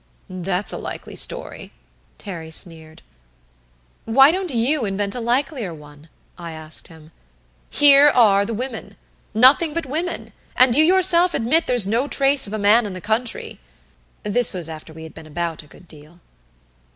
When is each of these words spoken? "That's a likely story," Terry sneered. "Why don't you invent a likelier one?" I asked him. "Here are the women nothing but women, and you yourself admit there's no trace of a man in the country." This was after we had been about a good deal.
"That's 0.41 0.73
a 0.73 0.79
likely 0.79 1.15
story," 1.15 1.71
Terry 2.17 2.49
sneered. 2.49 3.03
"Why 4.05 4.31
don't 4.31 4.49
you 4.49 4.83
invent 4.83 5.13
a 5.13 5.19
likelier 5.19 5.75
one?" 5.75 6.09
I 6.39 6.53
asked 6.53 6.87
him. 6.87 7.11
"Here 7.69 8.09
are 8.09 8.43
the 8.43 8.53
women 8.55 8.95
nothing 9.35 9.75
but 9.75 9.85
women, 9.85 10.33
and 10.55 10.75
you 10.75 10.83
yourself 10.83 11.35
admit 11.35 11.67
there's 11.67 11.85
no 11.85 12.07
trace 12.07 12.47
of 12.47 12.53
a 12.53 12.57
man 12.57 12.87
in 12.87 12.93
the 12.93 12.99
country." 12.99 13.59
This 14.23 14.55
was 14.55 14.67
after 14.67 14.91
we 14.91 15.03
had 15.03 15.13
been 15.13 15.27
about 15.27 15.61
a 15.61 15.67
good 15.67 15.87
deal. 15.87 16.19